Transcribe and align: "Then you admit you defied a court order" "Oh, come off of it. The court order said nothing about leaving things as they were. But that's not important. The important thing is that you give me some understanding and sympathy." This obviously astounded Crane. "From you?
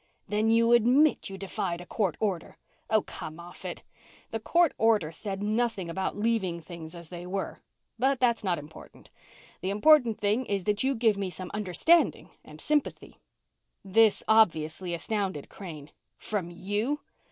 "Then 0.27 0.49
you 0.49 0.71
admit 0.73 1.29
you 1.29 1.37
defied 1.37 1.79
a 1.79 1.85
court 1.85 2.17
order" 2.19 2.57
"Oh, 2.89 3.03
come 3.03 3.39
off 3.39 3.59
of 3.59 3.65
it. 3.65 3.83
The 4.31 4.39
court 4.39 4.73
order 4.79 5.11
said 5.11 5.43
nothing 5.43 5.91
about 5.91 6.17
leaving 6.17 6.59
things 6.59 6.95
as 6.95 7.09
they 7.09 7.27
were. 7.27 7.61
But 7.99 8.19
that's 8.19 8.43
not 8.43 8.57
important. 8.57 9.11
The 9.61 9.69
important 9.69 10.19
thing 10.19 10.47
is 10.47 10.63
that 10.63 10.81
you 10.81 10.95
give 10.95 11.19
me 11.19 11.29
some 11.29 11.51
understanding 11.53 12.31
and 12.43 12.59
sympathy." 12.59 13.19
This 13.85 14.23
obviously 14.27 14.95
astounded 14.95 15.49
Crane. 15.49 15.91
"From 16.17 16.49
you? 16.49 17.01